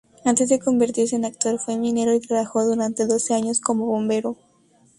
Antes 0.25 0.49
de 0.49 0.57
convertirse 0.57 1.15
en 1.15 1.25
actor 1.25 1.59
fue 1.59 1.77
minero 1.77 2.15
y 2.15 2.21
trabajó 2.21 2.65
durante 2.65 3.05
doce 3.05 3.35
años 3.35 3.61
como 3.61 3.85
bombero. 3.85 4.35